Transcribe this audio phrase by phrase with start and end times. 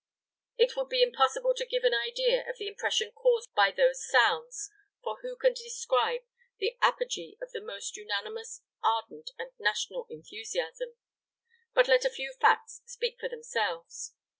[0.57, 4.71] It would be impossible to give an idea of the impression caused by those sounds,
[5.03, 6.21] for who can describe
[6.57, 10.95] the apogee of the most unanimous, ardent, and national enthusiasm?
[11.75, 14.15] But let a few facts speak for themselves.